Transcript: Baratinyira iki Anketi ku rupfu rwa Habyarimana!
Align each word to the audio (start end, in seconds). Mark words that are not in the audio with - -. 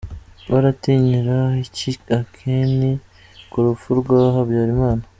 Baratinyira 0.49 1.37
iki 1.63 1.89
Anketi 2.17 2.91
ku 3.49 3.57
rupfu 3.65 3.89
rwa 3.99 4.19
Habyarimana! 4.35 5.03